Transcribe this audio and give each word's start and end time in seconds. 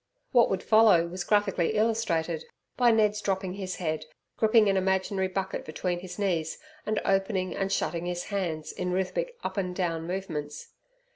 What 0.31 0.49
would 0.49 0.63
follow 0.63 1.05
was 1.05 1.23
graphically 1.23 1.75
illustrated 1.75 2.45
by 2.75 2.89
Ned's 2.89 3.21
dropping 3.21 3.53
his 3.53 3.75
head, 3.75 4.05
gripping 4.35 4.67
an 4.67 4.75
imaginary 4.75 5.27
bucket 5.27 5.63
between 5.63 5.99
his 5.99 6.17
knees, 6.17 6.57
and 6.87 6.99
opening 7.05 7.55
and 7.55 7.71
shutting 7.71 8.07
his 8.07 8.23
hands 8.33 8.71
in 8.71 8.91
rhythmic 8.91 9.37
up 9.43 9.57
and 9.57 9.75
down 9.75 10.07
movements. 10.07 10.69